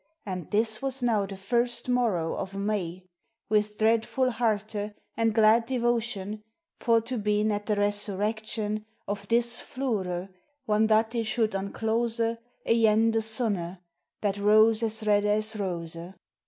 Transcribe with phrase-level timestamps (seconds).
[0.25, 3.03] And this was now the first morow of May,
[3.49, 6.41] With dreadful* herte, and glad devotion
[6.79, 10.29] For to been at the resurrection Of this floure,
[10.65, 12.19] whan that it should unclose
[12.65, 13.77] Againe the Sunne,
[14.21, 15.95] that rose as redde as rose.